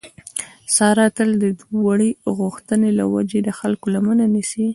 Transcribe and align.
ساره 0.75 1.05
تل 1.15 1.29
د 1.41 1.43
وړې 1.85 2.11
غوښتنې 2.37 2.89
له 2.99 3.05
وجې 3.13 3.39
د 3.43 3.49
خلکو 3.59 3.85
لمنه 3.95 4.25
نیسي. 4.33 4.65